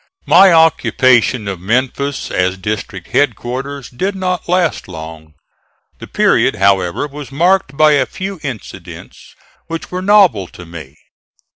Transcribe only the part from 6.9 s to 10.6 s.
was marked by a few incidents which were novel